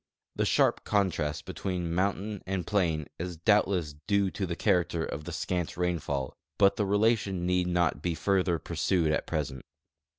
[0.35, 5.31] The sharp contrast between mountain and plain is doubtless due to the character of the
[5.31, 9.63] scant rainfall; but the relation need not he further pursued at present.